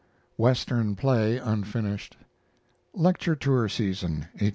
[0.35, 2.17] Western play (unfinished).
[2.95, 4.49] Lecture tour, season 1871 72.